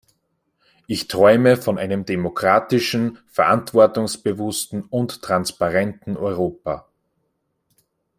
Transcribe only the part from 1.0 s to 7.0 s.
träume von einem demokratischen, verantwortungsbewussten und transparenten Europa.